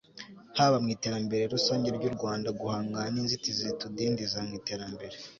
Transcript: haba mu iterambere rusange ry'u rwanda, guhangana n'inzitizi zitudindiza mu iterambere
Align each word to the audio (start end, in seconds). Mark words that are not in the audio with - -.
haba 0.57 0.77
mu 0.83 0.89
iterambere 0.95 1.43
rusange 1.53 1.87
ry'u 1.97 2.11
rwanda, 2.15 2.47
guhangana 2.59 3.07
n'inzitizi 3.13 3.61
zitudindiza 3.69 4.37
mu 4.47 4.51
iterambere 4.59 5.15